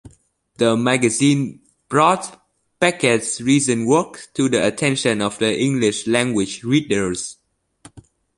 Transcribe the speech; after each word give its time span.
The 0.57 0.75
magazine 0.75 1.61
brought 1.87 2.43
Beckett's 2.79 3.39
recent 3.39 3.85
work 3.87 4.29
to 4.33 4.49
the 4.49 4.65
attention 4.65 5.21
of 5.21 5.39
English-language 5.43 6.63
readers. 6.63 7.37